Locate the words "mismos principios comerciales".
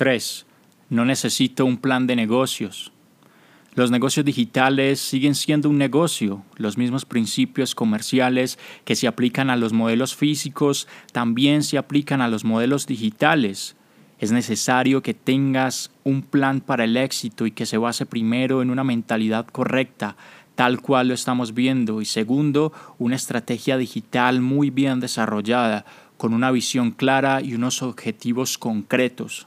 6.78-8.58